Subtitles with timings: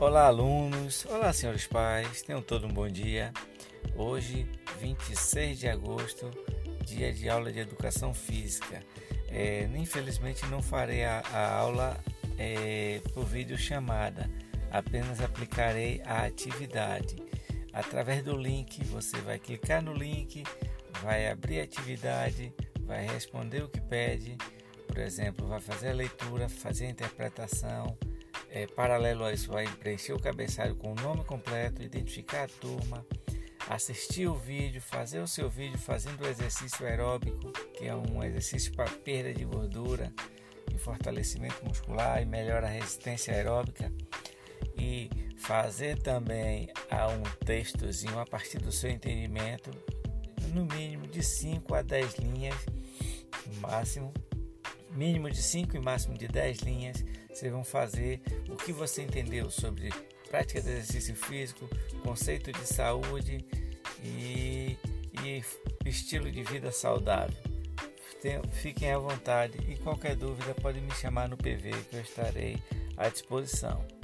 [0.00, 1.04] Olá, alunos!
[1.10, 2.22] Olá, senhores pais!
[2.22, 3.34] Tenham todo um bom dia.
[3.94, 4.46] Hoje,
[4.80, 6.30] 26 de agosto,
[6.86, 8.82] dia de aula de educação física.
[9.28, 12.00] É, infelizmente, não farei a, a aula
[12.38, 14.30] é, por vídeo chamada,
[14.70, 17.16] apenas aplicarei a atividade.
[17.70, 20.44] Através do link, você vai clicar no link,
[21.02, 22.54] vai abrir a atividade,
[22.86, 24.38] vai responder o que pede,
[24.86, 27.98] por exemplo, vai fazer a leitura, fazer a interpretação
[28.50, 33.06] é, paralelo a isso, vai preencher o cabeçalho com o nome completo, identificar a turma,
[33.68, 38.72] assistir o vídeo, fazer o seu vídeo fazendo o exercício aeróbico, que é um exercício
[38.74, 40.12] para perda de gordura
[40.74, 43.92] e fortalecimento muscular e melhora a resistência aeróbica.
[44.76, 49.70] E fazer também um textozinho a partir do seu entendimento,
[50.52, 52.56] no mínimo de 5 a 10 linhas,
[53.46, 54.12] no máximo,
[54.92, 59.50] mínimo de 5 e máximo de 10 linhas, vocês vão fazer o que você entendeu
[59.50, 59.90] sobre
[60.28, 61.68] prática de exercício físico,
[62.02, 63.44] conceito de saúde
[64.02, 64.76] e,
[65.24, 65.42] e
[65.84, 67.36] estilo de vida saudável.
[68.52, 72.62] Fiquem à vontade e qualquer dúvida pode me chamar no PV que eu estarei
[72.96, 73.99] à disposição.